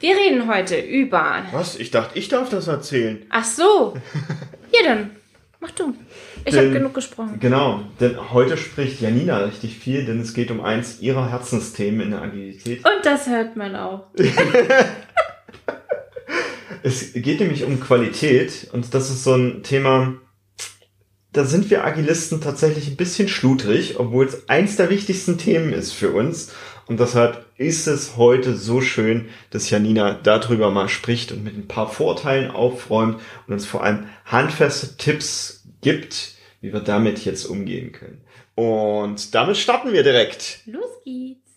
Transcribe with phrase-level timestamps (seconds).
[0.00, 1.42] Wir reden heute über.
[1.50, 1.76] Was?
[1.76, 3.24] Ich dachte, ich darf das erzählen.
[3.30, 3.96] Ach so.
[4.70, 5.12] Ja, dann.
[5.60, 5.94] Mach du.
[6.44, 7.38] Ich habe genug gesprochen.
[7.40, 12.10] Genau, denn heute spricht Janina richtig viel, denn es geht um eins ihrer Herzensthemen in
[12.10, 12.84] der Agilität.
[12.84, 14.08] Und das hört man auch.
[16.82, 20.14] Es geht nämlich um Qualität und das ist so ein Thema,
[21.32, 25.92] da sind wir Agilisten tatsächlich ein bisschen schludrig, obwohl es eins der wichtigsten Themen ist
[25.92, 26.52] für uns.
[26.88, 31.68] Und deshalb ist es heute so schön, dass Janina darüber mal spricht und mit ein
[31.68, 37.92] paar Vorteilen aufräumt und uns vor allem handfeste Tipps gibt, wie wir damit jetzt umgehen
[37.92, 38.22] können.
[38.54, 40.60] Und damit starten wir direkt.
[40.66, 41.47] Los geht's.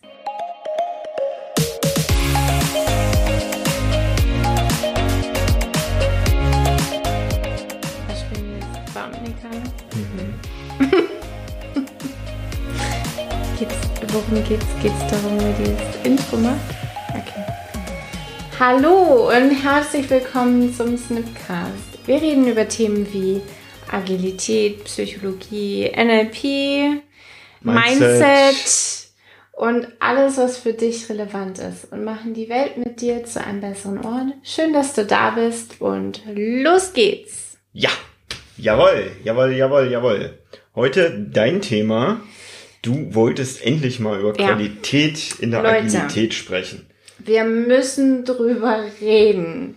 [14.11, 14.65] Worum geht's?
[14.81, 16.59] Geht's darum, wer dieses Intro macht?
[17.11, 17.45] Okay.
[18.59, 22.05] Hallo und herzlich willkommen zum Snipcast.
[22.05, 23.41] Wir reden über Themen wie
[23.89, 27.01] Agilität, Psychologie, NLP,
[27.61, 28.19] Mindset.
[28.19, 29.07] Mindset
[29.53, 33.61] und alles, was für dich relevant ist und machen die Welt mit dir zu einem
[33.61, 34.33] besseren Ort.
[34.43, 37.57] Schön, dass du da bist und los geht's.
[37.71, 37.91] Ja,
[38.57, 40.37] jawohl, jawohl, jawohl, jawohl.
[40.75, 42.21] Heute dein Thema.
[42.81, 44.47] Du wolltest endlich mal über Ja.
[44.47, 45.77] Qualität in der Leute.
[45.77, 46.87] Agilität sprechen.
[47.19, 49.75] Wir müssen drüber reden.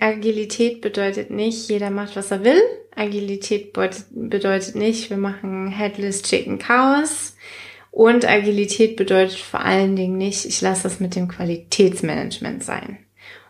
[0.00, 2.60] Agilität bedeutet nicht, jeder macht, was er will.
[2.96, 7.36] Agilität bedeutet nicht, wir machen Headless Chicken Chaos.
[7.92, 12.98] Und Agilität bedeutet vor allen Dingen nicht, ich lasse das mit dem Qualitätsmanagement sein.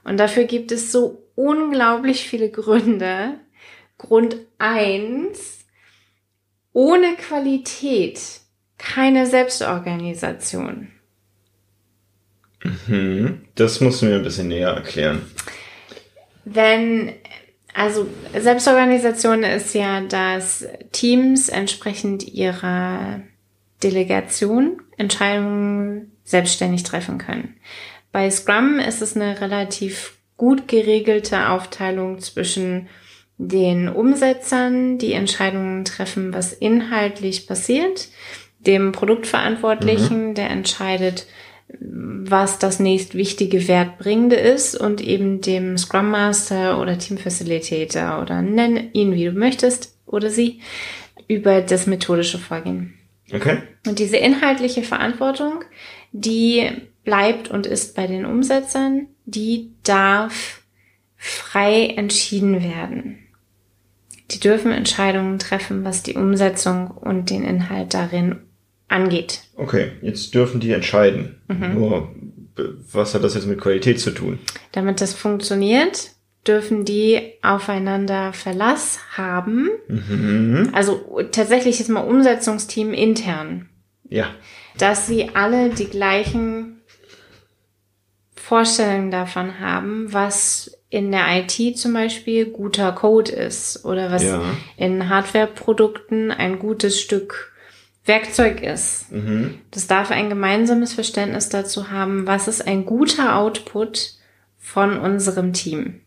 [0.05, 3.41] Und dafür gibt es so unglaublich viele Gründe.
[3.97, 5.65] Grund eins:
[6.75, 8.21] ohne Qualität
[8.85, 10.89] keine Selbstorganisation.
[12.87, 15.23] Hm, das musst du mir ein bisschen näher erklären.
[16.45, 17.13] Wenn,
[17.73, 18.07] also
[18.39, 23.21] Selbstorganisation ist ja, dass Teams entsprechend ihrer
[23.83, 27.57] Delegation Entscheidungen selbstständig treffen können.
[28.13, 32.89] Bei Scrum ist es eine relativ gut geregelte Aufteilung zwischen
[33.37, 38.09] den Umsetzern, die Entscheidungen treffen, was inhaltlich passiert,
[38.67, 41.27] dem Produktverantwortlichen, der entscheidet,
[41.69, 48.43] was das nächst wichtige Wertbringende ist und eben dem Scrum Master oder Team Facilitator oder
[48.43, 50.61] nenn ihn wie du möchtest oder sie
[51.29, 52.95] über das methodische Vorgehen.
[53.33, 53.59] Okay?
[53.87, 55.65] Und diese inhaltliche Verantwortung,
[56.13, 56.71] die
[57.05, 60.63] bleibt und ist bei den Umsetzern, die darf
[61.17, 63.19] frei entschieden werden.
[64.31, 68.41] Die dürfen Entscheidungen treffen, was die Umsetzung und den Inhalt darin
[68.95, 69.43] angeht.
[69.57, 71.41] Okay, jetzt dürfen die entscheiden.
[71.49, 71.75] Mhm.
[71.75, 72.15] Nur,
[72.93, 74.39] was hat das jetzt mit Qualität zu tun?
[74.73, 76.11] Damit das funktioniert,
[76.47, 79.69] dürfen die aufeinander Verlass haben.
[79.89, 80.71] Mhm.
[80.73, 83.69] Also tatsächlich ist mal Umsetzungsteam intern,
[84.09, 84.27] Ja.
[84.79, 86.81] dass sie alle die gleichen
[88.37, 94.43] Vorstellungen davon haben, was in der IT zum Beispiel guter Code ist oder was Ja.
[94.77, 97.53] in Hardwareprodukten ein gutes Stück
[98.05, 99.11] Werkzeug ist.
[99.13, 99.61] Mhm.
[99.71, 104.15] Das darf ein gemeinsames Verständnis dazu haben, was ist ein guter Output
[104.59, 106.01] von unserem Team.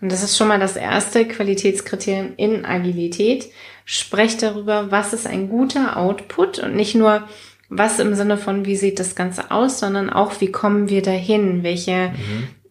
[0.00, 3.46] Und das ist schon mal das erste Qualitätskriterium in Agilität.
[3.86, 7.26] Sprecht darüber, was ist ein guter Output und nicht nur,
[7.70, 11.62] was im Sinne von, wie sieht das Ganze aus, sondern auch, wie kommen wir dahin?
[11.62, 12.12] Welche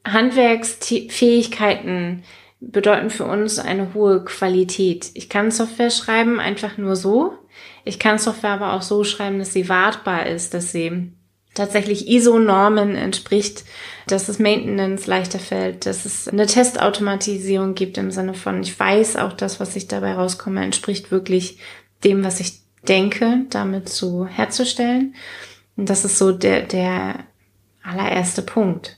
[0.06, 2.22] Handwerksfähigkeiten
[2.60, 5.10] bedeuten für uns eine hohe Qualität?
[5.16, 7.40] Ich kann Software schreiben einfach nur so.
[7.86, 11.12] Ich kann Software aber auch so schreiben, dass sie wartbar ist, dass sie
[11.54, 13.64] tatsächlich ISO-Normen entspricht,
[14.08, 19.18] dass es Maintenance leichter fällt, dass es eine Testautomatisierung gibt im Sinne von, ich weiß
[19.18, 21.60] auch das, was ich dabei rauskomme, entspricht wirklich
[22.04, 25.16] dem, was ich denke, damit zu herzustellen.
[25.76, 27.20] Und das ist so der, der
[27.84, 28.98] allererste Punkt.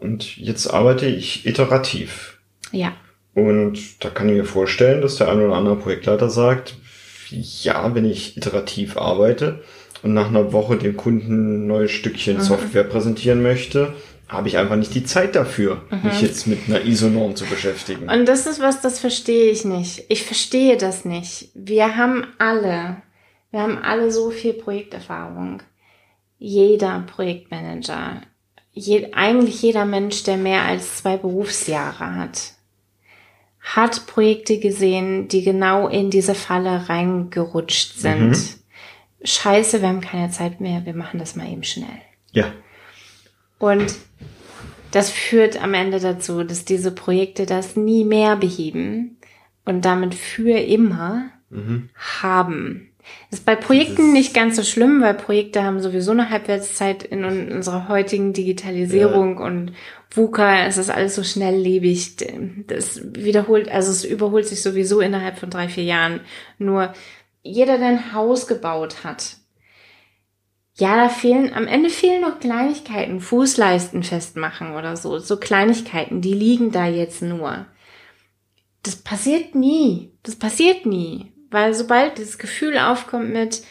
[0.00, 2.38] Und jetzt arbeite ich iterativ.
[2.70, 2.92] Ja.
[3.34, 6.76] Und da kann ich mir vorstellen, dass der ein oder andere Projektleiter sagt,
[7.30, 9.62] ja, wenn ich iterativ arbeite
[10.02, 13.94] und nach einer Woche dem Kunden ein neues Stückchen Software präsentieren möchte,
[14.28, 18.08] habe ich einfach nicht die Zeit dafür, mich jetzt mit einer ISO-Norm zu beschäftigen.
[18.10, 20.04] Und das ist was, das verstehe ich nicht.
[20.08, 21.48] Ich verstehe das nicht.
[21.54, 23.02] Wir haben alle,
[23.50, 25.62] wir haben alle so viel Projekterfahrung.
[26.38, 28.20] Jeder Projektmanager,
[28.72, 32.52] je, eigentlich jeder Mensch, der mehr als zwei Berufsjahre hat,
[33.76, 38.36] hat Projekte gesehen, die genau in diese Falle reingerutscht sind.
[39.22, 42.00] Scheiße, wir haben keine Zeit mehr, wir machen das mal eben schnell.
[42.32, 42.52] Ja.
[43.58, 43.94] Und
[44.90, 49.18] das führt am Ende dazu, dass diese Projekte das nie mehr beheben
[49.66, 51.90] und damit für immer mhm.
[52.22, 52.87] haben.
[53.30, 57.24] Das ist bei Projekten nicht ganz so schlimm, weil Projekte haben sowieso eine Halbwertszeit in
[57.24, 59.44] unserer heutigen Digitalisierung ja.
[59.44, 59.72] und
[60.10, 62.16] VUCA, es ist alles so schnelllebig.
[62.66, 66.20] Das wiederholt, also es überholt sich sowieso innerhalb von drei, vier Jahren.
[66.58, 66.94] Nur
[67.42, 69.36] jeder, der ein Haus gebaut hat,
[70.78, 76.34] ja, da fehlen, am Ende fehlen noch Kleinigkeiten, Fußleisten festmachen oder so, so Kleinigkeiten, die
[76.34, 77.66] liegen da jetzt nur.
[78.84, 80.12] Das passiert nie.
[80.22, 81.32] Das passiert nie.
[81.50, 83.62] Weil sobald das Gefühl aufkommt mit,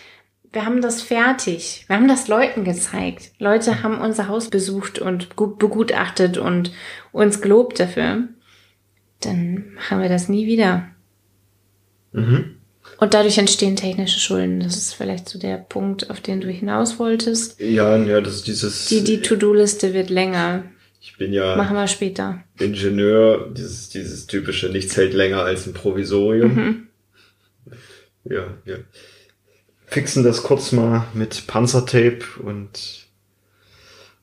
[0.51, 3.31] wir haben das fertig, wir haben das Leuten gezeigt.
[3.37, 6.71] Leute haben unser Haus besucht und begutachtet und
[7.11, 8.29] uns gelobt dafür,
[9.19, 10.87] dann machen wir das nie wieder.
[12.13, 12.55] Mhm.
[12.99, 14.61] Und dadurch entstehen technische Schulden.
[14.61, 17.59] Das ist vielleicht so der Punkt, auf den du hinaus wolltest.
[17.59, 18.87] Ja, ja, das ist dieses.
[18.87, 20.63] Die, die To-Do-Liste wird länger.
[21.01, 21.55] Ich bin ja.
[21.55, 22.43] Machen wir später.
[22.59, 26.55] Ingenieur, dieses, dieses typische, nichts hält länger als ein Provisorium.
[26.55, 26.86] Mhm.
[28.29, 28.77] Ja, ja.
[29.85, 33.07] Fixen das kurz mal mit Panzertape und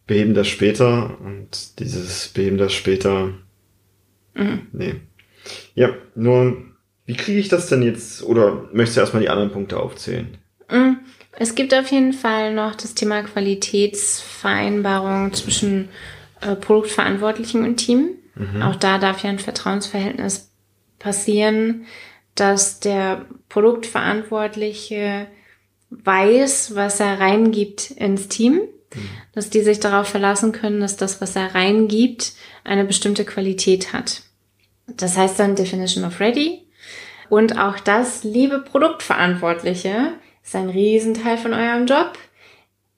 [0.07, 3.33] beheben das später und dieses beheben das später.
[4.35, 4.67] Mhm.
[4.73, 4.97] Nee.
[5.75, 6.63] Ja, nur
[7.07, 8.23] wie kriege ich das denn jetzt?
[8.23, 10.37] Oder möchtest du erstmal die anderen Punkte aufzählen?
[10.71, 10.95] Mm,
[11.33, 15.89] es gibt auf jeden Fall noch das Thema Qualitätsvereinbarung zwischen
[16.41, 18.17] äh, Produktverantwortlichen und Team.
[18.35, 18.63] Mhm.
[18.63, 20.51] Auch da darf ja ein Vertrauensverhältnis
[20.99, 21.87] passieren,
[22.35, 25.27] dass der Produktverantwortliche
[25.91, 28.61] weiß, was er reingibt ins Team,
[29.33, 32.33] dass die sich darauf verlassen können, dass das, was er reingibt,
[32.65, 34.23] eine bestimmte Qualität hat.
[34.87, 36.63] Das heißt dann Definition of Ready.
[37.31, 42.19] Und auch das, liebe Produktverantwortliche, ist ein Riesenteil von eurem Job.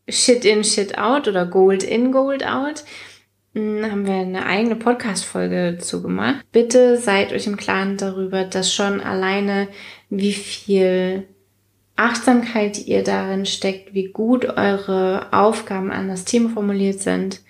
[0.08, 2.84] Shit in, Shit out oder Gold in, Gold out.
[3.56, 6.44] Haben wir eine eigene Podcast-Folge zugemacht.
[6.52, 9.68] Bitte seid euch im Klaren darüber, dass schon alleine
[10.10, 11.26] wie viel
[11.96, 17.40] Achtsamkeit ihr darin steckt, wie gut eure Aufgaben an das Team formuliert sind,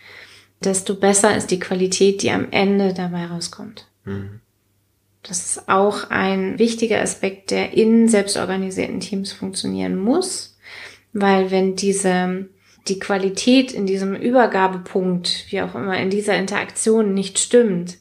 [0.63, 3.89] desto besser ist die Qualität, die am Ende dabei rauskommt.
[4.05, 4.41] Mhm.
[5.25, 10.57] Das ist auch ein wichtiger Aspekt, der in selbstorganisierten Teams funktionieren muss,
[11.13, 12.49] weil wenn diese
[12.89, 17.99] die Qualität in diesem Übergabepunkt, wie auch immer, in dieser Interaktion nicht stimmt,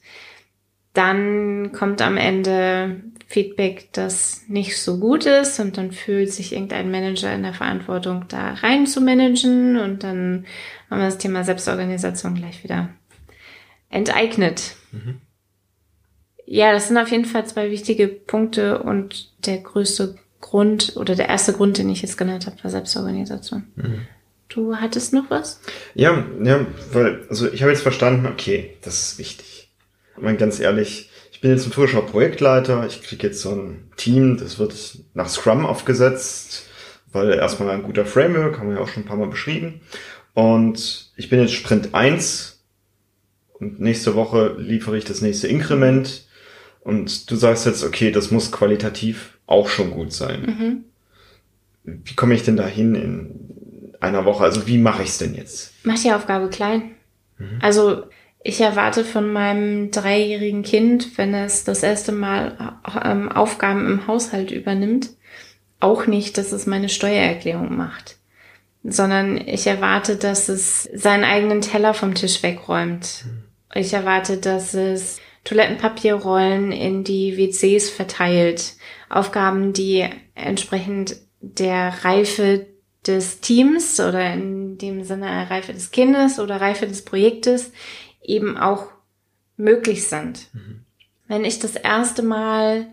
[0.94, 6.92] dann kommt am Ende Feedback, das nicht so gut ist und dann fühlt sich irgendein
[6.92, 10.46] Manager in der Verantwortung, da rein zu managen und dann
[10.90, 12.90] haben wir das Thema Selbstorganisation gleich wieder
[13.90, 14.76] enteignet.
[14.92, 15.22] Mhm.
[16.46, 21.28] Ja, das sind auf jeden Fall zwei wichtige Punkte und der größte Grund oder der
[21.28, 23.64] erste Grund, den ich jetzt genannt habe, war Selbstorganisation.
[23.76, 24.08] Mhm.
[24.50, 25.59] Du hattest noch was?
[25.95, 29.69] Ja, ja, weil, also ich habe jetzt verstanden, okay, das ist wichtig.
[30.15, 33.92] Ich meine, ganz ehrlich, ich bin jetzt ein frischer Projektleiter, ich kriege jetzt so ein
[33.97, 36.68] Team, das wird nach Scrum aufgesetzt,
[37.12, 39.81] weil erstmal ein guter Framework, haben wir ja auch schon ein paar Mal beschrieben.
[40.33, 42.63] Und ich bin jetzt Sprint 1
[43.53, 46.27] und nächste Woche liefere ich das nächste Inkrement
[46.81, 50.83] und du sagst jetzt, okay, das muss qualitativ auch schon gut sein.
[51.83, 52.00] Mhm.
[52.03, 53.56] Wie komme ich denn da hin in
[54.06, 54.44] einer Woche?
[54.44, 55.74] Also wie mache ich es denn jetzt?
[55.84, 56.92] Mach die Aufgabe klein.
[57.38, 57.60] Mhm.
[57.62, 58.04] Also
[58.44, 64.52] ich erwarte von meinem dreijährigen Kind, wenn es das erste Mal ähm, Aufgaben im Haushalt
[64.52, 65.09] übernimmt,
[65.80, 68.18] auch nicht, dass es meine Steuererklärung macht,
[68.83, 73.26] sondern ich erwarte, dass es seinen eigenen Teller vom Tisch wegräumt.
[73.26, 73.44] Mhm.
[73.74, 78.74] Ich erwarte, dass es Toilettenpapierrollen in die WCs verteilt.
[79.09, 82.68] Aufgaben, die entsprechend der Reife
[83.07, 87.71] des Teams oder in dem Sinne Reife des Kindes oder Reife des Projektes
[88.24, 88.88] eben auch
[89.57, 90.50] möglich sind.
[90.54, 90.81] Mhm.
[91.28, 92.88] Wenn ich das erste Mal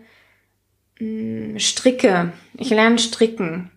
[0.99, 3.71] mh, hm, stricke, ich lerne stricken,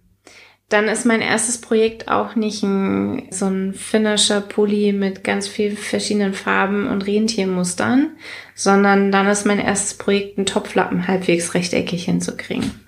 [0.68, 5.76] dann ist mein erstes Projekt auch nicht ein, so ein finnischer Pulli mit ganz vielen
[5.76, 8.16] verschiedenen Farben und Rentiermustern,
[8.54, 12.80] sondern dann ist mein erstes Projekt ein Topflappen halbwegs rechteckig hinzukriegen.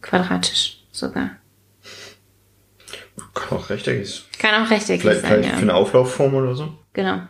[0.00, 1.36] Quadratisch sogar.
[3.34, 5.56] Kann auch rechteckig Kann auch rechteckig vielleicht, sein, vielleicht ja.
[5.56, 6.68] Für eine Auflaufform oder so?
[6.92, 7.22] Genau.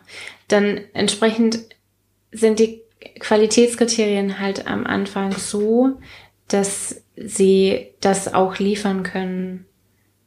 [0.47, 1.59] Dann entsprechend
[2.31, 2.81] sind die
[3.19, 5.99] Qualitätskriterien halt am Anfang so,
[6.47, 9.65] dass sie das auch liefern können,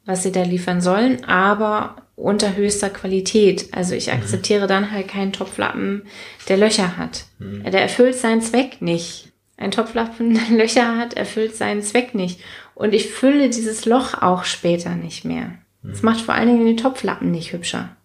[0.05, 3.69] was sie da liefern sollen, aber unter höchster Qualität.
[3.73, 4.69] Also ich akzeptiere mhm.
[4.69, 6.03] dann halt keinen Topflappen,
[6.49, 7.27] der Löcher hat.
[7.39, 7.65] Mhm.
[7.65, 9.33] Der erfüllt seinen Zweck nicht.
[9.59, 12.41] Ein Topflappen, der Löcher hat, erfüllt seinen Zweck nicht.
[12.75, 15.59] Und ich fülle dieses Loch auch später nicht mehr.
[15.93, 17.97] Es macht vor allen Dingen den Topflappen nicht hübscher.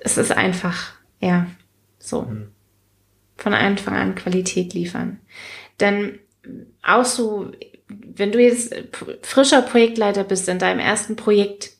[0.00, 1.46] Es ist einfach ja,
[1.98, 2.22] so.
[2.22, 2.48] Mhm.
[3.36, 5.20] Von Anfang an Qualität liefern.
[5.80, 6.18] Denn
[6.82, 7.52] auch so,
[7.88, 8.74] wenn du jetzt
[9.22, 11.72] frischer Projektleiter bist in deinem ersten Projekt,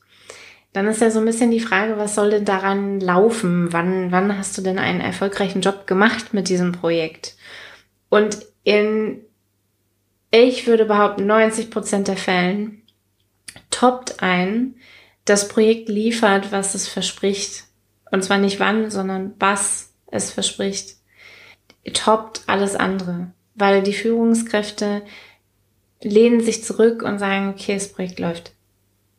[0.73, 3.73] dann ist ja so ein bisschen die Frage, was soll denn daran laufen?
[3.73, 7.35] Wann, wann hast du denn einen erfolgreichen Job gemacht mit diesem Projekt?
[8.09, 9.21] Und in,
[10.29, 12.83] ich würde behaupten, 90 Prozent der Fällen
[13.77, 14.75] toppt ein,
[15.25, 17.65] das Projekt liefert, was es verspricht.
[18.11, 20.95] Und zwar nicht wann, sondern was es verspricht.
[21.93, 23.31] Toppt alles andere.
[23.55, 25.01] Weil die Führungskräfte
[26.01, 28.53] lehnen sich zurück und sagen, okay, das Projekt läuft.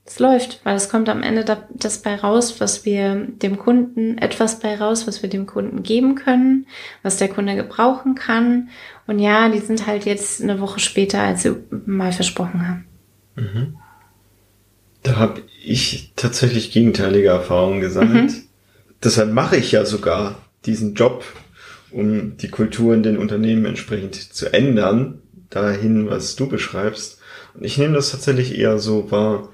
[0.04, 4.58] Es läuft, weil es kommt am Ende das bei raus, was wir dem Kunden, etwas
[4.58, 6.66] bei raus, was wir dem Kunden geben können,
[7.02, 8.70] was der Kunde gebrauchen kann.
[9.06, 12.86] Und ja, die sind halt jetzt eine Woche später, als sie mal versprochen haben.
[13.36, 13.76] Mhm.
[15.02, 18.30] Da habe ich tatsächlich gegenteilige Erfahrungen gesammelt.
[18.30, 18.42] Mhm.
[19.02, 20.36] Deshalb mache ich ja sogar
[20.66, 21.24] diesen Job,
[21.90, 27.18] um die Kultur in den Unternehmen entsprechend zu ändern, dahin, was du beschreibst.
[27.54, 29.48] Und ich nehme das tatsächlich eher so wahr,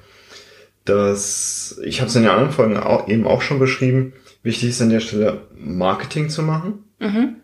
[0.84, 4.82] dass, ich habe es in den anderen Folgen auch, eben auch schon beschrieben, wichtig ist
[4.82, 7.36] an der Stelle Marketing zu machen, mhm.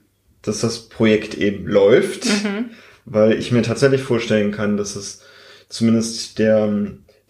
[0.42, 2.70] dass das Projekt eben läuft, mhm.
[3.04, 5.22] weil ich mir tatsächlich vorstellen kann, dass es
[5.68, 6.66] zumindest der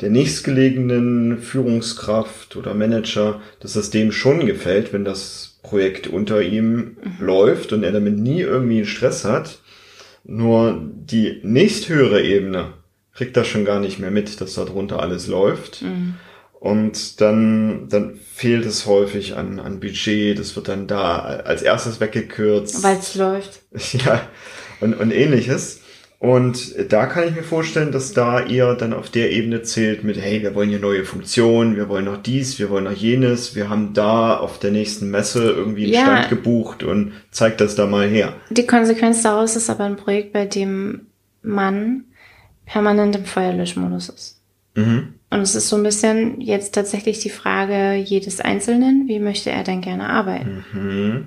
[0.01, 6.97] der nächstgelegenen Führungskraft oder Manager, dass das dem schon gefällt, wenn das Projekt unter ihm
[7.03, 7.17] mhm.
[7.21, 9.59] läuft und er damit nie irgendwie Stress hat.
[10.25, 12.75] Nur die nächsthöhere Ebene
[13.15, 15.83] kriegt das schon gar nicht mehr mit, dass da drunter alles läuft.
[15.83, 16.15] Mhm.
[16.61, 20.39] Und dann, dann fehlt es häufig an, an Budget.
[20.39, 22.83] Das wird dann da als erstes weggekürzt.
[22.83, 23.63] Weil es läuft.
[24.05, 24.29] Ja,
[24.81, 25.80] und, und ähnliches.
[26.21, 30.21] Und da kann ich mir vorstellen, dass da eher dann auf der Ebene zählt mit,
[30.21, 33.71] hey, wir wollen hier neue Funktionen, wir wollen noch dies, wir wollen noch jenes, wir
[33.71, 36.03] haben da auf der nächsten Messe irgendwie einen ja.
[36.03, 38.35] Stand gebucht und zeigt das da mal her.
[38.51, 41.07] Die Konsequenz daraus ist aber ein Projekt, bei dem
[41.41, 42.05] man
[42.67, 44.43] permanent im Feuerlöschmodus ist.
[44.75, 45.15] Mhm.
[45.31, 49.65] Und es ist so ein bisschen jetzt tatsächlich die Frage jedes Einzelnen, wie möchte er
[49.65, 50.67] denn gerne arbeiten?
[50.75, 51.27] Mhm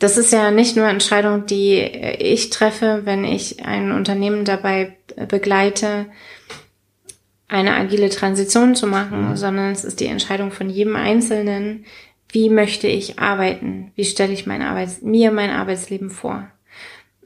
[0.00, 4.96] das ist ja nicht nur Entscheidung, die ich treffe, wenn ich ein Unternehmen dabei
[5.28, 6.06] begleite,
[7.48, 9.36] eine agile Transition zu machen, mhm.
[9.36, 11.84] sondern es ist die Entscheidung von jedem Einzelnen,
[12.32, 13.92] wie möchte ich arbeiten?
[13.94, 16.48] Wie stelle ich mein Arbeits mir mein Arbeitsleben vor?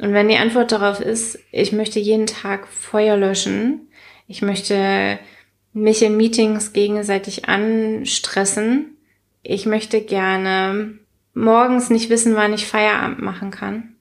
[0.00, 3.88] Und wenn die Antwort darauf ist, ich möchte jeden Tag Feuer löschen,
[4.26, 5.18] ich möchte
[5.72, 8.96] mich in Meetings gegenseitig anstressen,
[9.42, 10.98] ich möchte gerne
[11.34, 13.94] morgens nicht wissen, wann ich Feierabend machen kann,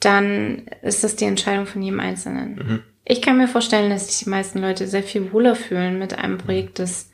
[0.00, 2.54] dann ist das die Entscheidung von jedem Einzelnen.
[2.54, 2.82] Mhm.
[3.04, 6.38] Ich kann mir vorstellen, dass sich die meisten Leute sehr viel wohler fühlen mit einem
[6.38, 7.10] Projekt, das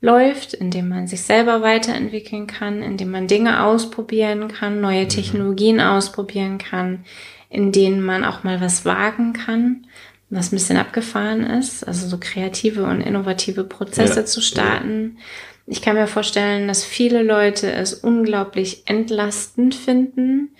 [0.00, 5.04] läuft, in dem man sich selber weiterentwickeln kann, in dem man Dinge ausprobieren kann, neue
[5.04, 5.08] mhm.
[5.08, 7.04] Technologien ausprobieren kann,
[7.48, 9.86] in denen man auch mal was wagen kann,
[10.28, 14.26] was ein bisschen abgefahren ist, also so kreative und innovative Prozesse ja.
[14.26, 15.16] zu starten.
[15.16, 15.22] Ja
[15.66, 20.50] ich kann mir vorstellen, dass viele Leute es unglaublich entlastend finden,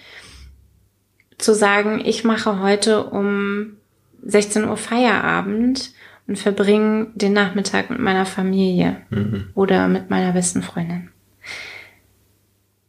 [1.38, 3.76] zu sagen, ich mache heute um
[4.24, 5.92] 16 Uhr Feierabend
[6.26, 9.50] und verbringe den Nachmittag mit meiner Familie mhm.
[9.54, 11.10] oder mit meiner besten Freundin.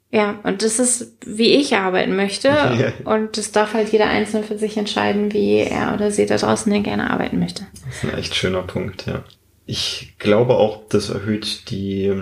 [0.09, 2.47] Ja, und das ist, wie ich arbeiten möchte.
[2.77, 2.93] Ja.
[3.03, 6.71] Und das darf halt jeder Einzelne für sich entscheiden, wie er oder sie da draußen
[6.71, 7.65] denn gerne arbeiten möchte.
[7.86, 9.24] Das ist ein echt schöner Punkt, ja.
[9.67, 12.13] Ich glaube auch, das erhöht die,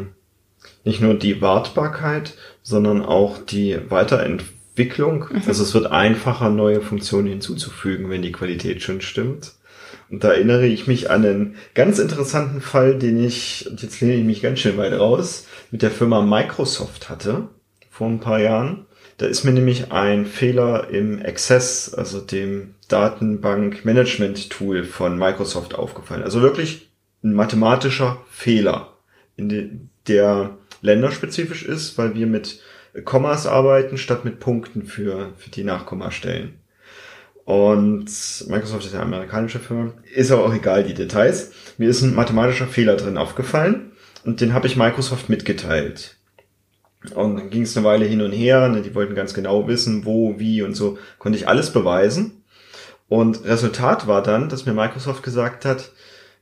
[0.84, 2.34] nicht nur die Wartbarkeit,
[2.64, 5.28] sondern auch die Weiterentwicklung.
[5.32, 5.44] Mhm.
[5.48, 9.54] Also es wird einfacher, neue Funktionen hinzuzufügen, wenn die Qualität schon stimmt.
[10.10, 14.16] Und da erinnere ich mich an einen ganz interessanten Fall, den ich, und jetzt lehne
[14.16, 17.50] ich mich ganz schön weit raus, mit der Firma Microsoft hatte,
[17.92, 18.88] vor ein paar Jahren.
[19.18, 26.24] Da ist mir nämlich ein Fehler im Access, also dem Datenbank-Management-Tool von Microsoft aufgefallen.
[26.24, 26.90] Also wirklich
[27.26, 28.94] ein mathematischer Fehler,
[29.38, 32.62] der länderspezifisch ist, weil wir mit
[33.04, 36.60] Kommas arbeiten statt mit Punkten für, für die Nachkommastellen.
[37.44, 38.10] Und
[38.48, 39.94] Microsoft ist eine amerikanische Firma.
[40.14, 41.52] Ist aber auch egal, die Details.
[41.78, 43.92] Mir ist ein mathematischer Fehler drin aufgefallen
[44.24, 46.18] und den habe ich Microsoft mitgeteilt.
[47.14, 48.68] Und dann ging es eine Weile hin und her.
[48.68, 50.98] Ne, die wollten ganz genau wissen, wo, wie und so.
[51.20, 52.44] Konnte ich alles beweisen.
[53.08, 55.92] Und Resultat war dann, dass mir Microsoft gesagt hat,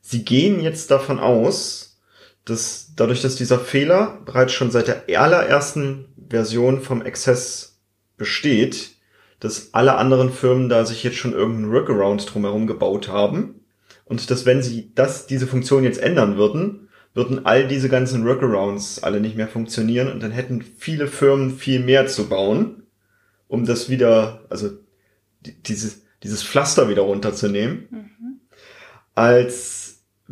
[0.05, 1.97] Sie gehen jetzt davon aus,
[2.43, 7.79] dass dadurch, dass dieser Fehler bereits schon seit der allerersten Version vom Access
[8.17, 8.91] besteht,
[9.39, 13.61] dass alle anderen Firmen da sich jetzt schon irgendeinen Workaround drumherum gebaut haben
[14.03, 19.03] und dass wenn sie das, diese Funktion jetzt ändern würden, würden all diese ganzen Workarounds
[19.03, 22.83] alle nicht mehr funktionieren und dann hätten viele Firmen viel mehr zu bauen,
[23.47, 24.69] um das wieder, also
[25.41, 28.39] dieses, dieses Pflaster wieder runterzunehmen, mhm.
[29.15, 29.82] als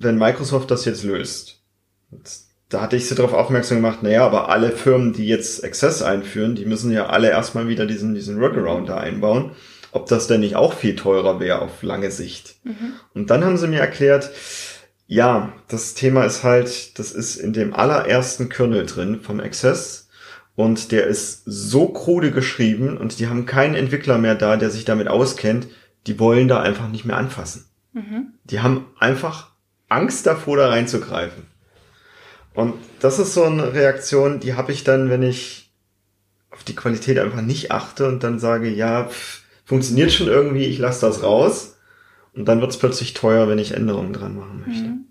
[0.04, 1.62] wenn Microsoft das jetzt löst.
[2.70, 6.56] Da hatte ich sie darauf aufmerksam gemacht, naja, aber alle Firmen, die jetzt Access einführen,
[6.56, 9.52] die müssen ja alle erstmal wieder diesen, diesen Workaround da einbauen,
[9.92, 12.56] ob das denn nicht auch viel teurer wäre auf lange Sicht.
[12.64, 12.94] Mhm.
[13.14, 14.32] Und dann haben sie mir erklärt,
[15.08, 20.08] ja, das Thema ist halt, das ist in dem allerersten Kernel drin vom Access
[20.56, 24.86] und der ist so krude geschrieben und die haben keinen Entwickler mehr da, der sich
[24.86, 25.68] damit auskennt.
[26.08, 27.66] Die wollen da einfach nicht mehr anfassen.
[27.94, 28.34] Mhm.
[28.46, 29.51] Die haben einfach
[29.92, 31.44] Angst davor, da reinzugreifen.
[32.54, 35.72] Und das ist so eine Reaktion, die habe ich dann, wenn ich
[36.50, 40.80] auf die Qualität einfach nicht achte und dann sage, ja, pff, funktioniert schon irgendwie, ich
[40.80, 41.78] lasse das raus.
[42.34, 44.84] Und dann wird es plötzlich teuer, wenn ich Änderungen dran machen möchte.
[44.84, 45.06] Mhm.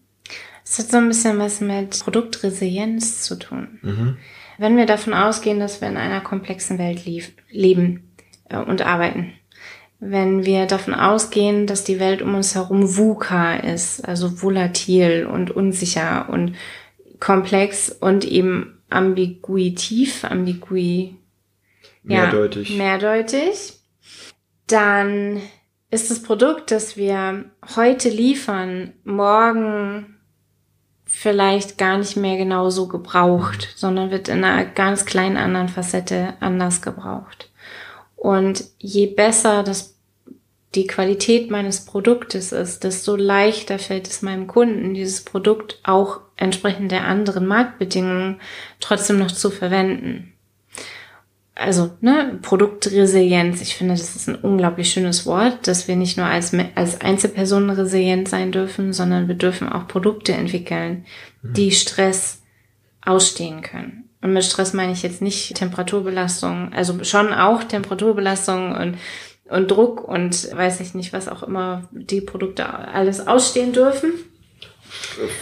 [0.64, 3.78] Es hat so ein bisschen was mit Produktresilienz zu tun.
[3.82, 4.16] Mhm.
[4.58, 7.02] Wenn wir davon ausgehen, dass wir in einer komplexen Welt
[7.50, 8.12] leben
[8.48, 9.32] äh, und arbeiten,
[10.00, 15.50] wenn wir davon ausgehen, dass die Welt um uns herum VUCA ist, also volatil und
[15.50, 16.56] unsicher und
[17.20, 21.16] komplex und eben ambiguitiv, ambigui,
[22.02, 22.70] mehrdeutig.
[22.70, 23.74] Ja, mehrdeutig,
[24.66, 25.42] dann
[25.90, 27.44] ist das Produkt, das wir
[27.76, 30.16] heute liefern, morgen
[31.04, 36.80] vielleicht gar nicht mehr genauso gebraucht, sondern wird in einer ganz kleinen anderen Facette anders
[36.80, 37.49] gebraucht.
[38.20, 39.96] Und je besser das
[40.76, 46.92] die Qualität meines Produktes ist, desto leichter fällt es meinem Kunden, dieses Produkt auch entsprechend
[46.92, 48.40] der anderen Marktbedingungen
[48.78, 50.34] trotzdem noch zu verwenden
[51.60, 56.26] also ne, Produktresilienz, ich finde, das ist ein unglaublich schönes Wort, dass wir nicht nur
[56.26, 61.04] als, als Einzelpersonen resilient sein dürfen, sondern wir dürfen auch Produkte entwickeln,
[61.42, 61.52] mhm.
[61.52, 62.42] die Stress
[63.04, 64.09] ausstehen können.
[64.22, 68.98] Und mit Stress meine ich jetzt nicht Temperaturbelastung, also schon auch Temperaturbelastung und,
[69.48, 74.12] und Druck und weiß ich nicht, was auch immer die Produkte alles ausstehen dürfen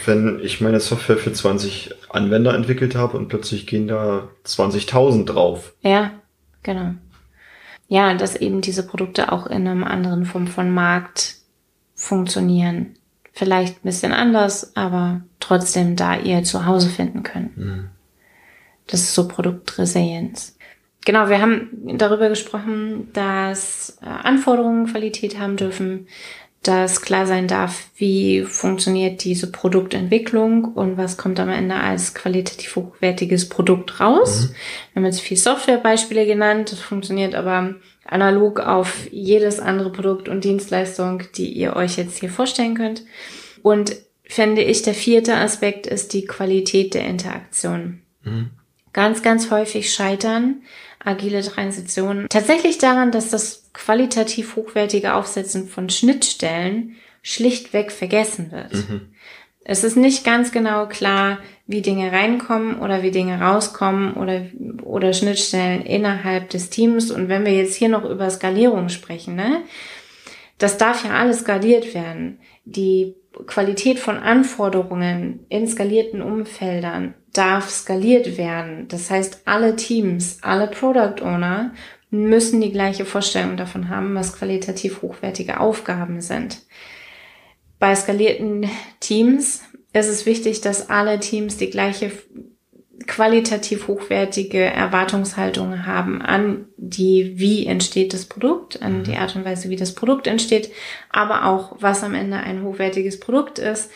[0.04, 5.74] wenn ich meine Software für 20 Anwender entwickelt habe und plötzlich gehen da 20.000 drauf.
[5.82, 6.12] Ja,
[6.62, 6.94] genau.
[7.88, 11.36] Ja, dass eben diese Produkte auch in einem anderen Form von Markt
[11.94, 12.94] funktionieren.
[13.32, 17.52] Vielleicht ein bisschen anders, aber trotzdem da ihr zu Hause finden können.
[17.56, 17.90] Mhm.
[18.88, 20.56] Das ist so Produktresilienz.
[21.04, 26.06] Genau, wir haben darüber gesprochen, dass äh, Anforderungen Qualität haben dürfen,
[26.62, 32.76] dass klar sein darf, wie funktioniert diese Produktentwicklung und was kommt am Ende als qualitativ
[32.76, 34.42] hochwertiges Produkt raus.
[34.42, 34.54] Mhm.
[34.92, 40.44] Wir haben jetzt vier Softwarebeispiele genannt, das funktioniert aber analog auf jedes andere Produkt und
[40.44, 43.04] Dienstleistung, die ihr euch jetzt hier vorstellen könnt.
[43.62, 48.02] Und fände ich, der vierte Aspekt ist die Qualität der Interaktion.
[48.22, 48.50] Mhm.
[48.98, 50.62] Ganz, ganz häufig scheitern
[50.98, 58.74] agile Transitionen tatsächlich daran, dass das qualitativ hochwertige Aufsetzen von Schnittstellen schlichtweg vergessen wird.
[58.74, 59.12] Mhm.
[59.64, 64.46] Es ist nicht ganz genau klar, wie Dinge reinkommen oder wie Dinge rauskommen oder,
[64.82, 67.12] oder Schnittstellen innerhalb des Teams.
[67.12, 69.62] Und wenn wir jetzt hier noch über Skalierung sprechen, ne?
[70.58, 72.40] Das darf ja alles skaliert werden.
[72.64, 73.14] Die
[73.46, 78.88] Qualität von Anforderungen in skalierten Umfeldern darf skaliert werden.
[78.88, 81.72] Das heißt, alle Teams, alle Product Owner
[82.10, 86.62] müssen die gleiche Vorstellung davon haben, was qualitativ hochwertige Aufgaben sind.
[87.78, 89.62] Bei skalierten Teams
[89.92, 92.10] ist es wichtig, dass alle Teams die gleiche
[93.06, 99.18] qualitativ hochwertige Erwartungshaltung haben an die, wie entsteht das Produkt, an die mhm.
[99.18, 100.70] Art und Weise, wie das Produkt entsteht,
[101.08, 103.90] aber auch, was am Ende ein hochwertiges Produkt ist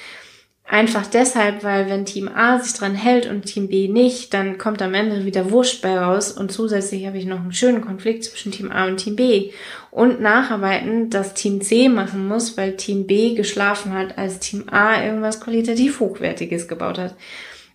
[0.65, 4.81] Einfach deshalb, weil wenn Team A sich dran hält und Team B nicht, dann kommt
[4.81, 8.53] am Ende wieder Wurst bei raus und zusätzlich habe ich noch einen schönen Konflikt zwischen
[8.53, 9.51] Team A und Team B.
[9.91, 15.05] Und nacharbeiten, dass Team C machen muss, weil Team B geschlafen hat, als Team A
[15.05, 17.17] irgendwas qualitativ Hochwertiges gebaut hat.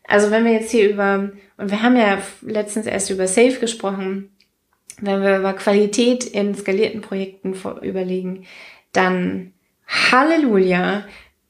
[0.08, 4.32] Also wenn wir jetzt hier über, und wir haben ja letztens erst über Safe gesprochen,
[5.00, 8.46] wenn wir über Qualität in skalierten Projekten überlegen,
[8.94, 9.54] dann
[9.88, 11.06] Halleluja,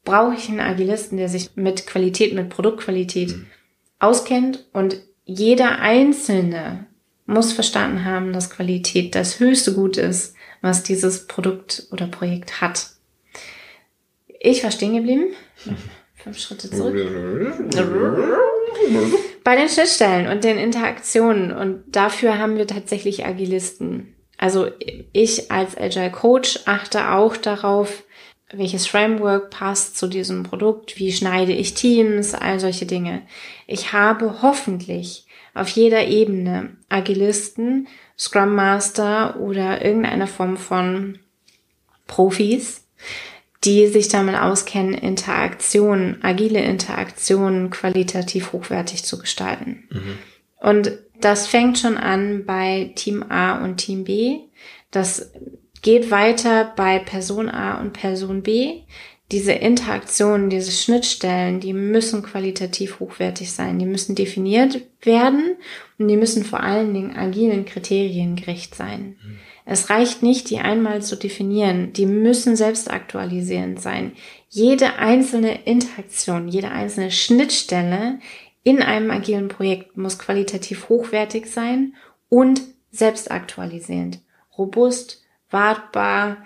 [0.08, 3.48] brauche ich einen Agilisten, der sich mit Qualität, mit Produktqualität mhm.
[4.00, 6.86] auskennt und jeder Einzelne
[7.26, 12.92] muss verstanden haben, dass Qualität das höchste Gut ist, was dieses Produkt oder Projekt hat.
[14.40, 15.34] Ich war stehen geblieben.
[16.16, 16.96] Fünf Schritte zurück.
[19.44, 21.52] Bei den Schnittstellen und den Interaktionen.
[21.52, 24.16] Und dafür haben wir tatsächlich Agilisten.
[24.38, 24.70] Also
[25.12, 28.06] ich als Agile Coach achte auch darauf,
[28.52, 33.24] welches Framework passt zu diesem Produkt, wie schneide ich Teams, all solche Dinge.
[33.66, 41.20] Ich habe hoffentlich auf jeder Ebene Agilisten, Scrum Master oder irgendeine Form von
[42.06, 42.88] Profis,
[43.64, 49.88] die sich damit auskennen, Interaktionen, agile Interaktionen qualitativ hochwertig zu gestalten.
[49.90, 50.18] Mhm.
[50.60, 54.40] Und das fängt schon an bei Team A und Team B.
[54.92, 55.32] Das
[55.88, 58.82] geht weiter bei Person A und Person B.
[59.32, 63.80] Diese Interaktionen, diese Schnittstellen, die müssen qualitativ hochwertig sein.
[63.80, 65.56] Die müssen definiert werden
[65.98, 69.16] und die müssen vor allen Dingen agilen Kriterien gerecht sein.
[69.24, 69.38] Mhm.
[69.64, 71.94] Es reicht nicht, die einmal zu definieren.
[71.94, 74.12] Die müssen selbst aktualisierend sein.
[74.50, 78.20] Jede einzelne Interaktion, jede einzelne Schnittstelle
[78.64, 81.94] in einem agilen Projekt muss qualitativ hochwertig sein
[82.28, 82.60] und
[82.92, 84.20] selbst aktualisierend.
[84.58, 86.38] Robust, wartbar.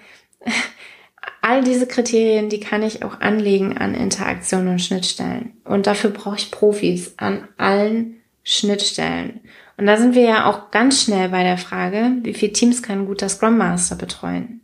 [1.41, 5.53] All diese Kriterien, die kann ich auch anlegen an Interaktionen und Schnittstellen.
[5.63, 9.41] Und dafür brauche ich Profis an allen Schnittstellen.
[9.77, 12.99] Und da sind wir ja auch ganz schnell bei der Frage, wie viele Teams kann
[12.99, 14.61] ein guter Scrum Master betreuen?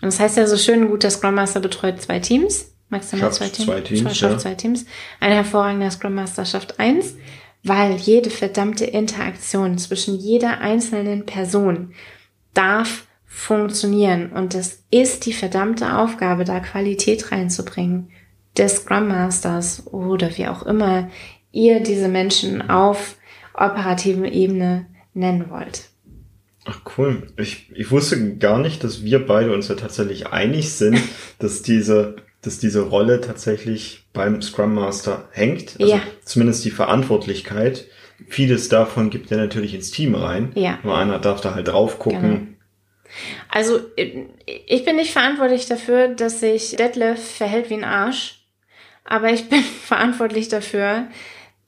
[0.00, 3.48] Und das heißt ja so schön, ein guter Scrum Master betreut zwei Teams, maximal zwei
[3.48, 3.66] Teams.
[3.66, 4.38] Zwei Teams, schafft ja.
[4.38, 4.86] zwei Teams.
[5.18, 7.16] Ein hervorragender Scrum Master schafft eins,
[7.62, 11.92] weil jede verdammte Interaktion zwischen jeder einzelnen Person
[12.54, 14.32] darf funktionieren.
[14.32, 18.10] Und es ist die verdammte Aufgabe, da Qualität reinzubringen
[18.56, 21.08] des Scrum Masters oder wie auch immer
[21.52, 23.16] ihr diese Menschen auf
[23.54, 25.88] operativen Ebene nennen wollt.
[26.64, 27.28] Ach cool.
[27.36, 31.00] Ich, ich wusste gar nicht, dass wir beide uns ja tatsächlich einig sind,
[31.38, 35.76] dass diese, dass diese Rolle tatsächlich beim Scrum Master hängt.
[35.80, 36.02] Also ja.
[36.24, 37.86] zumindest die Verantwortlichkeit.
[38.28, 40.52] Vieles davon gibt er natürlich ins Team rein.
[40.54, 40.78] Ja.
[40.82, 42.20] Nur einer darf da halt drauf gucken.
[42.20, 42.46] Genau.
[43.48, 48.44] Also ich bin nicht verantwortlich dafür, dass sich Detlef verhält wie ein Arsch,
[49.04, 51.08] aber ich bin verantwortlich dafür,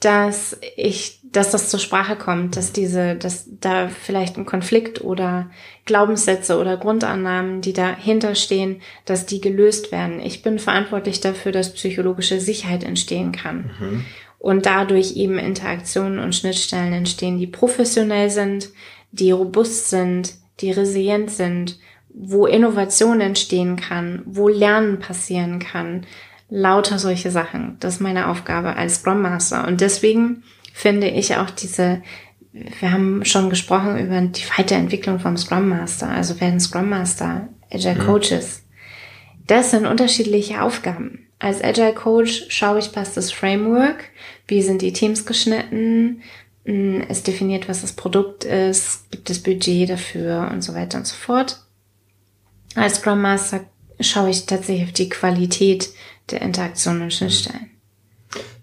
[0.04, 5.50] dass ich, dass das zur Sprache kommt, dass diese, dass da vielleicht ein Konflikt oder
[5.84, 10.20] Glaubenssätze oder Grundannahmen, die dahinter stehen, dass die gelöst werden.
[10.20, 13.70] Ich bin verantwortlich dafür, dass psychologische Sicherheit entstehen kann.
[13.78, 14.04] Mhm.
[14.42, 18.70] Und dadurch eben Interaktionen und Schnittstellen entstehen, die professionell sind,
[19.12, 21.78] die robust sind, die resilient sind,
[22.12, 26.06] wo Innovation entstehen kann, wo Lernen passieren kann,
[26.48, 27.76] lauter solche Sachen.
[27.78, 29.64] Das ist meine Aufgabe als Scrum Master.
[29.68, 32.02] Und deswegen finde ich auch diese,
[32.52, 36.08] wir haben schon gesprochen über die Weiterentwicklung vom Scrum Master.
[36.08, 38.06] Also werden Scrum Master, Agile mhm.
[38.06, 38.64] Coaches.
[39.46, 41.21] Das sind unterschiedliche Aufgaben.
[41.42, 44.04] Als Agile Coach schaue ich, passt das Framework,
[44.46, 46.22] wie sind die Teams geschnitten,
[46.64, 51.06] hm, es definiert, was das Produkt ist, gibt es Budget dafür und so weiter und
[51.08, 51.58] so fort.
[52.76, 53.64] Als Scrum Master
[53.98, 55.88] schaue ich tatsächlich auf die Qualität
[56.30, 57.70] der Interaktion und Schnittstellen.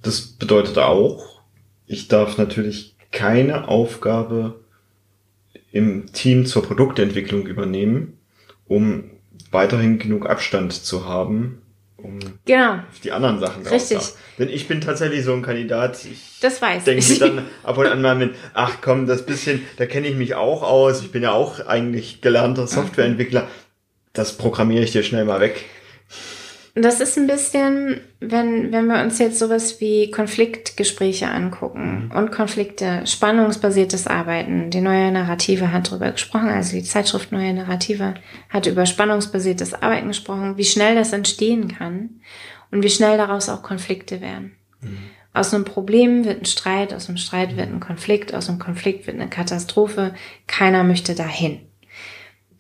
[0.02, 1.42] Das bedeutet auch,
[1.86, 4.64] ich darf natürlich keine Aufgabe
[5.74, 8.18] im Team zur Produktentwicklung übernehmen,
[8.70, 9.12] um
[9.52, 11.62] weiterhin genug Abstand zu haben,
[12.04, 12.80] um genau.
[13.04, 14.00] die anderen Sachen drauf Richtig.
[14.38, 16.06] Denn ich bin tatsächlich so ein Kandidat.
[16.06, 17.20] Ich das weiß denke ich.
[17.20, 20.64] dann ab und an mal mit, ach komm, das bisschen, da kenne ich mich auch
[20.64, 21.02] aus.
[21.02, 23.48] Ich bin ja auch eigentlich gelernter Softwareentwickler.
[24.14, 25.66] Das programmiere ich dir schnell mal weg.
[26.76, 32.18] Das ist ein bisschen, wenn, wenn wir uns jetzt sowas wie Konfliktgespräche angucken mhm.
[32.18, 34.70] und Konflikte, spannungsbasiertes Arbeiten.
[34.70, 38.14] Die neue Narrative hat darüber gesprochen, also die Zeitschrift Neue Narrative
[38.50, 42.22] hat über spannungsbasiertes Arbeiten gesprochen, wie schnell das entstehen kann
[42.72, 44.56] und wie schnell daraus auch Konflikte werden.
[44.82, 44.98] Mhm.
[45.34, 49.08] Aus einem Problem wird ein Streit, aus einem Streit wird ein Konflikt, aus einem Konflikt
[49.08, 50.14] wird eine Katastrophe.
[50.48, 51.62] Keiner möchte dahin.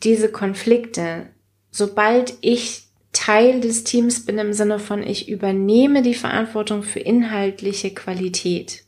[0.03, 1.27] Diese Konflikte,
[1.71, 7.93] sobald ich Teil des Teams bin im Sinne von, ich übernehme die Verantwortung für inhaltliche
[7.93, 8.83] Qualität.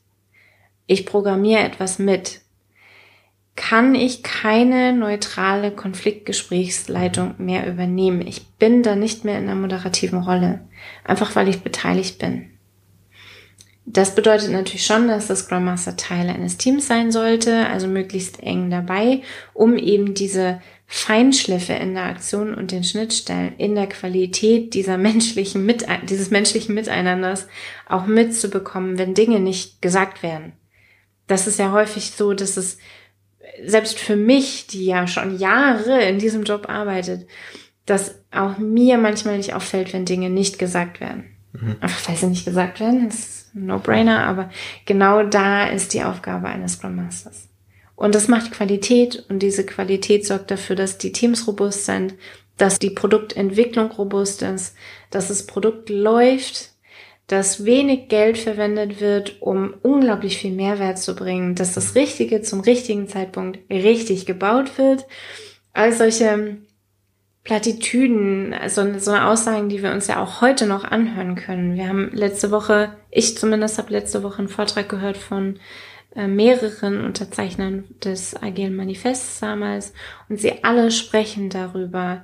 [0.88, 2.42] Ich programmiere etwas mit.
[3.56, 8.26] Kann ich keine neutrale Konfliktgesprächsleitung mehr übernehmen?
[8.26, 10.62] Ich bin da nicht mehr in einer moderativen Rolle.
[11.04, 12.51] Einfach weil ich beteiligt bin.
[13.86, 18.42] Das bedeutet natürlich schon, dass das Scrum Master Teil eines Teams sein sollte, also möglichst
[18.42, 19.22] eng dabei,
[19.54, 25.66] um eben diese Feinschliffe in der Aktion und den Schnittstellen, in der Qualität dieser menschlichen
[25.66, 27.48] Mit dieses menschlichen Miteinanders
[27.88, 30.54] auch mitzubekommen, wenn Dinge nicht gesagt werden.
[31.28, 32.78] Das ist ja häufig so, dass es
[33.66, 37.26] selbst für mich, die ja schon Jahre in diesem Job arbeitet,
[37.86, 41.26] dass auch mir manchmal nicht auffällt, wenn Dinge nicht gesagt werden.
[41.54, 41.78] Mhm.
[41.80, 44.50] Einfach weil sie nicht gesagt werden, das No-Brainer, aber
[44.86, 47.48] genau da ist die Aufgabe eines Scrum Masters.
[47.96, 52.16] Und das macht Qualität und diese Qualität sorgt dafür, dass die Teams robust sind,
[52.58, 54.76] dass die Produktentwicklung robust ist,
[55.10, 56.72] dass das Produkt läuft,
[57.28, 62.60] dass wenig Geld verwendet wird, um unglaublich viel Mehrwert zu bringen, dass das Richtige zum
[62.62, 65.06] richtigen Zeitpunkt richtig gebaut wird.
[65.74, 66.58] All solche
[67.44, 71.76] Plattitüden, also so Aussagen, die wir uns ja auch heute noch anhören können.
[71.76, 75.60] Wir haben letzte Woche, ich zumindest habe letzte Woche einen Vortrag gehört von
[76.16, 79.94] äh, mehreren Unterzeichnern des Agilen Manifests damals
[80.30, 82.24] und sie alle sprechen darüber,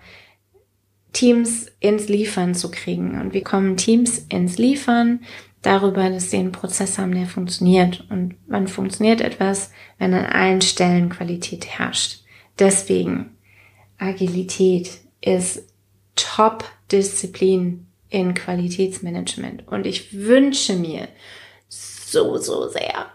[1.13, 3.19] Teams ins Liefern zu kriegen.
[3.19, 5.21] Und wir kommen Teams ins Liefern
[5.63, 8.05] darüber, dass sie einen Prozess haben, der funktioniert.
[8.11, 12.23] Und wann funktioniert etwas, wenn an allen Stellen Qualität herrscht.
[12.59, 13.37] Deswegen
[13.97, 15.63] Agilität ist
[16.15, 19.67] Top-Disziplin in Qualitätsmanagement.
[19.67, 21.07] Und ich wünsche mir
[21.67, 23.07] so, so sehr,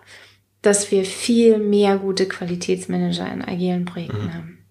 [0.60, 4.34] dass wir viel mehr gute Qualitätsmanager in agilen Projekten mhm.
[4.34, 4.61] haben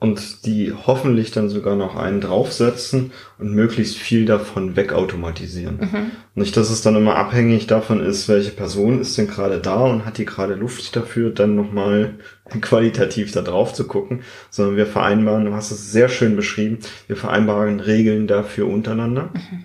[0.00, 5.78] und die hoffentlich dann sogar noch einen draufsetzen und möglichst viel davon wegautomatisieren.
[5.80, 6.10] Mhm.
[6.36, 10.06] Nicht, dass es dann immer abhängig davon ist, welche Person ist denn gerade da und
[10.06, 12.14] hat die gerade Luft dafür, dann nochmal
[12.60, 17.16] qualitativ da drauf zu gucken, sondern wir vereinbaren, du hast es sehr schön beschrieben, wir
[17.16, 19.64] vereinbaren Regeln dafür untereinander, mhm.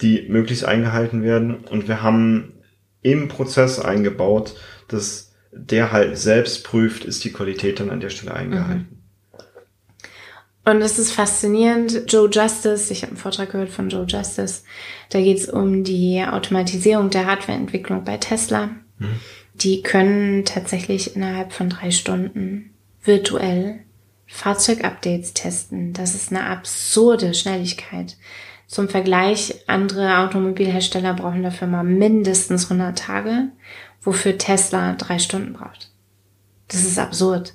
[0.00, 2.54] die möglichst eingehalten werden und wir haben
[3.02, 4.56] im Prozess eingebaut,
[4.88, 8.88] dass der halt selbst prüft, ist die Qualität dann an der Stelle eingehalten.
[8.90, 9.03] Mhm.
[10.64, 12.04] Und es ist faszinierend.
[12.08, 14.62] Joe Justice, ich habe einen Vortrag gehört von Joe Justice,
[15.10, 18.70] da geht es um die Automatisierung der Hardwareentwicklung bei Tesla.
[18.98, 19.20] Mhm.
[19.54, 23.80] Die können tatsächlich innerhalb von drei Stunden virtuell
[24.26, 25.92] Fahrzeugupdates testen.
[25.92, 28.16] Das ist eine absurde Schnelligkeit.
[28.66, 33.48] Zum Vergleich, andere Automobilhersteller brauchen dafür mal mindestens 100 Tage,
[34.02, 35.92] wofür Tesla drei Stunden braucht.
[36.68, 37.54] Das ist absurd.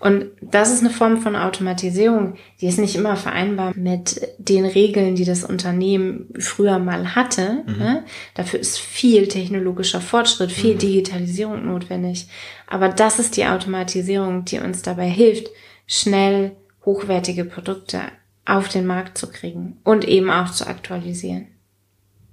[0.00, 5.16] Und das ist eine Form von Automatisierung, die ist nicht immer vereinbar mit den Regeln,
[5.16, 7.64] die das Unternehmen früher mal hatte.
[7.66, 7.78] Mhm.
[7.78, 8.04] Ne?
[8.34, 10.78] Dafür ist viel technologischer Fortschritt, viel mhm.
[10.78, 12.28] Digitalisierung notwendig.
[12.66, 15.48] Aber das ist die Automatisierung, die uns dabei hilft,
[15.86, 16.52] schnell
[16.84, 18.00] hochwertige Produkte
[18.44, 21.48] auf den Markt zu kriegen und eben auch zu aktualisieren.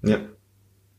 [0.04, 0.20] Ja.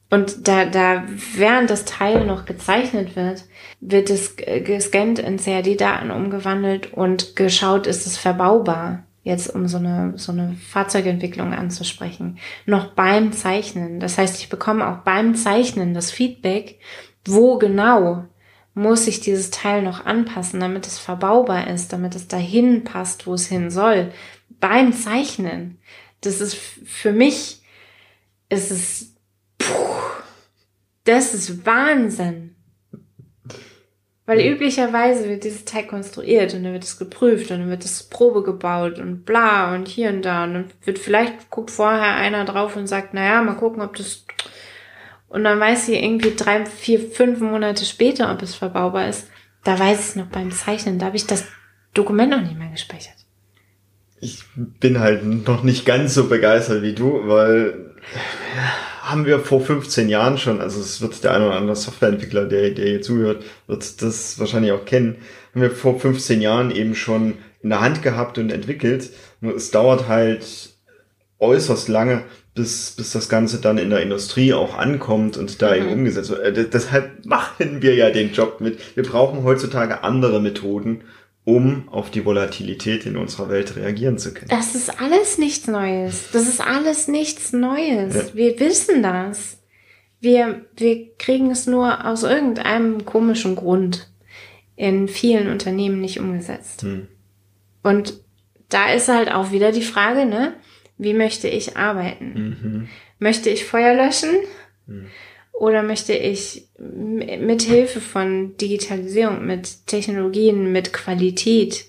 [0.08, 3.44] Und da, da, während das Teil noch gezeichnet wird,
[3.80, 10.12] wird es gescannt in CAD-Daten umgewandelt und geschaut, ist es verbaubar, jetzt um so eine,
[10.16, 12.38] so eine Fahrzeugentwicklung anzusprechen.
[12.66, 13.98] Noch beim Zeichnen.
[13.98, 16.78] Das heißt, ich bekomme auch beim Zeichnen das Feedback,
[17.24, 18.26] wo genau
[18.74, 23.34] muss ich dieses Teil noch anpassen, damit es verbaubar ist, damit es dahin passt, wo
[23.34, 24.12] es hin soll.
[24.60, 25.78] Beim Zeichnen.
[26.20, 27.62] Das ist für mich,
[28.48, 29.15] ist es
[31.04, 32.56] das ist Wahnsinn.
[34.28, 38.02] Weil üblicherweise wird dieses Teil konstruiert und dann wird es geprüft und dann wird es
[38.02, 42.44] Probe gebaut und bla und hier und da und dann wird vielleicht guckt vorher einer
[42.44, 44.26] drauf und sagt, naja, mal gucken, ob das
[45.28, 49.28] und dann weiß sie irgendwie drei, vier, fünf Monate später, ob es verbaubar ist.
[49.64, 50.98] Da weiß ich es noch beim Zeichnen.
[50.98, 51.44] Da habe ich das
[51.94, 53.16] Dokument noch nicht mehr gespeichert.
[54.20, 57.94] Ich bin halt noch nicht ganz so begeistert wie du, weil
[59.06, 62.70] haben wir vor 15 Jahren schon, also es wird der eine oder andere Softwareentwickler, der,
[62.70, 65.18] der hier zuhört, wird das wahrscheinlich auch kennen,
[65.54, 69.10] haben wir vor 15 Jahren eben schon in der Hand gehabt und entwickelt.
[69.40, 70.70] Nur es dauert halt
[71.38, 75.76] äußerst lange, bis, bis das Ganze dann in der Industrie auch ankommt und da mhm.
[75.76, 76.58] eben umgesetzt wird.
[76.58, 78.96] Äh, deshalb machen wir ja den Job mit.
[78.96, 81.02] Wir brauchen heutzutage andere Methoden,
[81.46, 84.48] um auf die Volatilität in unserer Welt reagieren zu können.
[84.48, 86.30] Das ist alles nichts Neues.
[86.32, 88.14] Das ist alles nichts Neues.
[88.16, 88.34] Ja.
[88.34, 89.62] Wir wissen das.
[90.20, 94.10] Wir, wir kriegen es nur aus irgendeinem komischen Grund
[94.74, 96.82] in vielen Unternehmen nicht umgesetzt.
[96.82, 97.06] Hm.
[97.84, 98.14] Und
[98.68, 100.54] da ist halt auch wieder die Frage, ne?
[100.98, 102.32] Wie möchte ich arbeiten?
[102.34, 102.88] Mhm.
[103.20, 104.30] Möchte ich Feuer löschen?
[104.86, 105.06] Mhm.
[105.56, 111.86] Oder möchte ich mit Hilfe von Digitalisierung, mit Technologien, mit Qualität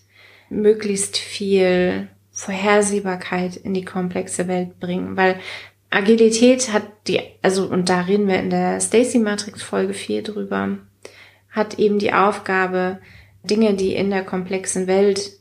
[0.50, 5.18] möglichst viel Vorhersehbarkeit in die komplexe Welt bringen?
[5.18, 5.36] Weil
[5.90, 10.78] Agilität hat die, also, und da reden wir in der Stacy Matrix Folge 4 drüber,
[11.50, 13.00] hat eben die Aufgabe,
[13.44, 15.32] Dinge, die in der komplexen Welt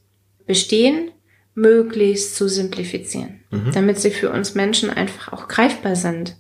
[0.47, 1.13] bestehen,
[1.55, 3.71] möglichst zu simplifizieren, mhm.
[3.73, 6.37] damit sie für uns Menschen einfach auch greifbar sind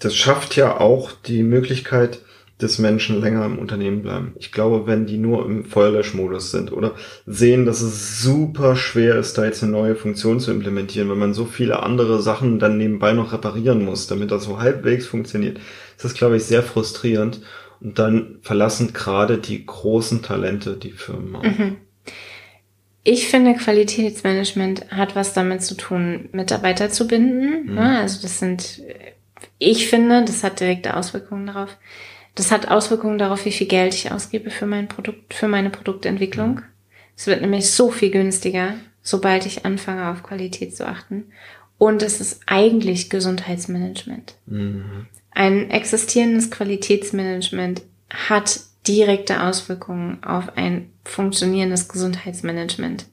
[0.00, 2.20] das schafft ja auch die Möglichkeit,
[2.58, 4.34] dass Menschen länger im Unternehmen bleiben.
[4.38, 6.94] Ich glaube, wenn die nur im Feuerlöschmodus sind oder
[7.26, 11.32] sehen, dass es super schwer ist, da jetzt eine neue Funktion zu implementieren, weil man
[11.32, 15.58] so viele andere Sachen dann nebenbei noch reparieren muss, damit das so halbwegs funktioniert,
[15.96, 17.40] ist das, glaube ich, sehr frustrierend.
[17.80, 21.42] Und dann verlassen gerade die großen Talente die Firmen auch.
[21.42, 21.78] Mhm.
[23.04, 27.68] ich finde, Qualitätsmanagement hat was damit zu tun, Mitarbeiter zu binden.
[27.68, 27.74] Mhm.
[27.74, 27.98] Ne?
[28.00, 28.82] Also das sind,
[29.60, 31.76] ich finde, das hat direkte Auswirkungen darauf.
[32.34, 36.62] Das hat Auswirkungen darauf, wie viel Geld ich ausgebe für mein Produkt, für meine Produktentwicklung.
[37.16, 41.26] Es wird nämlich so viel günstiger, sobald ich anfange, auf Qualität zu achten.
[41.76, 44.34] Und es ist eigentlich Gesundheitsmanagement.
[44.46, 45.06] Mhm.
[45.30, 53.06] Ein existierendes Qualitätsmanagement hat direkte Auswirkungen auf ein funktionierendes Gesundheitsmanagement,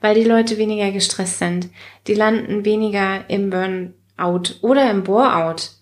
[0.00, 1.68] weil die Leute weniger gestresst sind.
[2.06, 5.81] Die landen weniger im Burnout oder im Boreout.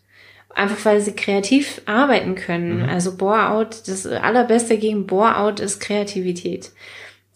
[0.54, 2.82] Einfach weil sie kreativ arbeiten können.
[2.82, 2.88] Mhm.
[2.88, 6.72] Also Boreout, das allerbeste gegen Boreout ist Kreativität.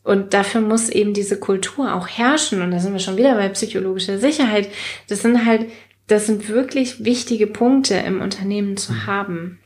[0.03, 2.61] Und dafür muss eben diese Kultur auch herrschen.
[2.61, 4.69] Und da sind wir schon wieder bei psychologischer Sicherheit.
[5.09, 5.67] Das sind halt,
[6.07, 9.07] das sind wirklich wichtige Punkte im Unternehmen zu mhm.
[9.07, 9.59] haben.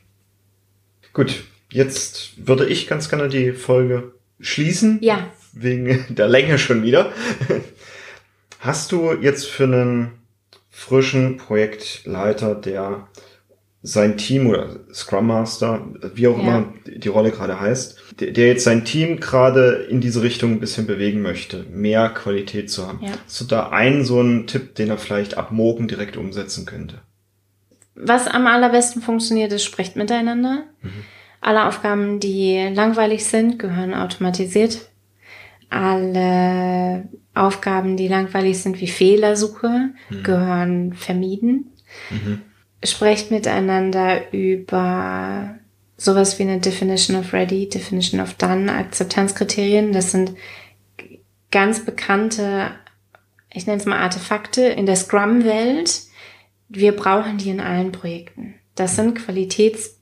[1.11, 4.99] Gut, jetzt würde ich ganz gerne die Folge schließen.
[5.01, 5.27] Ja.
[5.51, 7.11] Wegen der Länge schon wieder.
[8.59, 10.11] Hast du jetzt für einen
[10.69, 13.09] frischen Projektleiter, der
[13.81, 16.43] sein Team oder Scrum Master, wie auch ja.
[16.43, 20.59] immer die Rolle gerade heißt, der, der, jetzt sein Team gerade in diese Richtung ein
[20.59, 22.99] bisschen bewegen möchte, mehr Qualität zu haben.
[23.01, 23.11] Ja.
[23.25, 26.99] Hast du da einen so einen Tipp, den er vielleicht ab morgen direkt umsetzen könnte?
[27.95, 30.65] Was am allerbesten funktioniert, ist, sprecht miteinander.
[30.81, 30.89] Mhm.
[31.41, 34.89] Alle Aufgaben, die langweilig sind, gehören automatisiert.
[35.69, 40.23] Alle Aufgaben, die langweilig sind, wie Fehlersuche, mhm.
[40.23, 41.71] gehören vermieden.
[42.09, 42.41] Mhm.
[42.83, 45.55] Sprecht miteinander über
[45.97, 49.91] sowas wie eine Definition of Ready, Definition of Done, Akzeptanzkriterien.
[49.91, 50.33] Das sind
[51.51, 52.71] ganz bekannte,
[53.51, 56.03] ich nenne es mal Artefakte in der Scrum-Welt.
[56.69, 58.55] Wir brauchen die in allen Projekten.
[58.75, 59.99] Das sind Qualitäts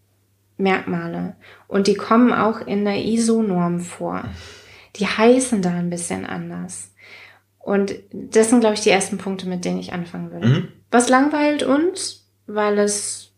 [0.57, 1.35] Merkmale.
[1.67, 4.23] Und die kommen auch in der ISO-Norm vor.
[4.97, 6.91] Die heißen da ein bisschen anders.
[7.59, 10.47] Und das sind, glaube ich, die ersten Punkte, mit denen ich anfangen würde.
[10.47, 10.67] Mhm.
[10.89, 13.31] Was langweilt uns, weil es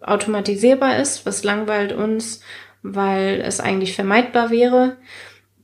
[0.00, 1.26] automatisierbar ist?
[1.26, 2.40] Was langweilt uns,
[2.82, 4.96] weil es eigentlich vermeidbar wäre?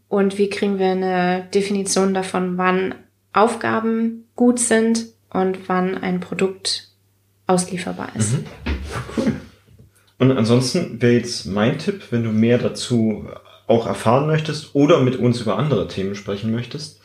[0.09, 2.95] Und wie kriegen wir eine Definition davon, wann
[3.33, 6.89] Aufgaben gut sind und wann ein Produkt
[7.47, 8.33] auslieferbar ist?
[8.33, 8.45] Mhm.
[9.17, 9.33] Cool.
[10.19, 13.29] Und ansonsten wäre jetzt mein Tipp, wenn du mehr dazu
[13.67, 17.01] auch erfahren möchtest oder mit uns über andere Themen sprechen möchtest.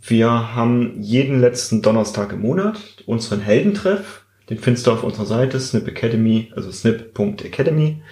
[0.00, 4.23] Wir haben jeden letzten Donnerstag im Monat unseren Heldentreff.
[4.50, 8.02] Den findest du auf unserer Seite Snip Academy, also snip.academy.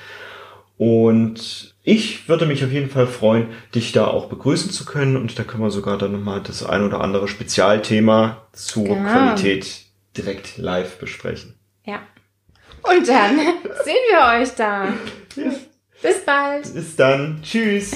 [0.78, 5.16] Und ich würde mich auf jeden Fall freuen, dich da auch begrüßen zu können.
[5.16, 9.10] Und da können wir sogar dann nochmal das ein oder andere Spezialthema zur genau.
[9.10, 9.84] Qualität
[10.16, 11.54] direkt live besprechen.
[11.84, 12.00] Ja.
[12.82, 13.36] Und dann
[13.84, 14.88] sehen wir euch da.
[15.36, 15.52] Ja.
[16.02, 16.74] Bis bald.
[16.74, 17.40] Bis dann.
[17.42, 17.92] Tschüss.